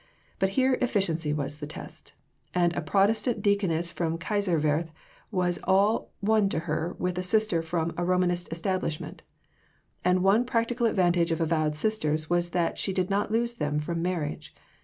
But 0.39 0.49
here 0.57 0.79
efficiency 0.81 1.31
was 1.31 1.59
the 1.59 1.67
test, 1.67 2.13
and 2.55 2.75
a 2.75 2.81
Protestant 2.81 3.43
Deaconess 3.43 3.91
from 3.91 4.17
Kaiserswerth 4.17 4.91
was 5.29 5.59
all 5.65 6.09
one 6.21 6.49
to 6.49 6.59
her 6.61 6.95
with 6.97 7.19
a 7.19 7.21
Sister 7.21 7.61
from 7.61 7.93
"a 7.97 8.03
Romanist 8.03 8.51
establishment." 8.51 9.21
And 10.03 10.23
one 10.23 10.43
practical 10.43 10.87
advantage 10.87 11.29
of 11.31 11.37
vowed 11.37 11.75
Sisters 11.77 12.31
was 12.31 12.49
that 12.49 12.79
she 12.79 12.93
did 12.93 13.11
not 13.11 13.29
lose 13.31 13.53
them 13.53 13.79
from 13.79 14.01
marriage. 14.01 14.55